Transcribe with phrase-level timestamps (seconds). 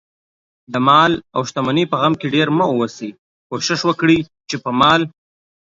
[0.73, 3.09] دمال اوشتمنۍ په غم کې ډېر مه اوسئ،
[3.49, 5.01] کوښښ وکړئ، چې په مال